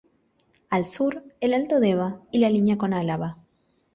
Al 0.71 0.87
sur, 0.87 1.21
el 1.41 1.53
alto 1.53 1.79
Deba 1.79 2.21
y 2.31 2.39
la 2.39 2.49
línea 2.49 2.75
con 2.75 2.95
Álava. 2.95 3.37